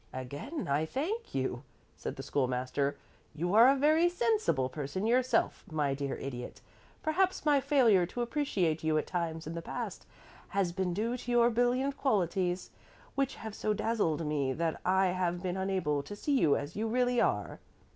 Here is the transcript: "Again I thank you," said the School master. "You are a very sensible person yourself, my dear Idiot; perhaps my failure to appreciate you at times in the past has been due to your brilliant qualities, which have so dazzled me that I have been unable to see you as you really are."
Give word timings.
"Again 0.13 0.67
I 0.67 0.83
thank 0.87 1.35
you," 1.35 1.61
said 1.95 2.15
the 2.15 2.23
School 2.23 2.47
master. 2.47 2.97
"You 3.35 3.53
are 3.53 3.67
a 3.69 3.75
very 3.75 4.09
sensible 4.09 4.67
person 4.67 5.05
yourself, 5.05 5.63
my 5.71 5.93
dear 5.93 6.15
Idiot; 6.17 6.59
perhaps 7.03 7.45
my 7.45 7.59
failure 7.61 8.07
to 8.07 8.23
appreciate 8.23 8.83
you 8.83 8.97
at 8.97 9.05
times 9.05 9.45
in 9.45 9.53
the 9.53 9.61
past 9.61 10.07
has 10.57 10.71
been 10.71 10.95
due 10.95 11.17
to 11.17 11.29
your 11.31 11.51
brilliant 11.51 11.97
qualities, 11.97 12.71
which 13.13 13.35
have 13.35 13.53
so 13.53 13.75
dazzled 13.75 14.25
me 14.25 14.53
that 14.53 14.81
I 14.83 15.09
have 15.09 15.43
been 15.43 15.55
unable 15.55 16.01
to 16.01 16.15
see 16.15 16.35
you 16.39 16.55
as 16.57 16.75
you 16.75 16.87
really 16.87 17.21
are." 17.21 17.59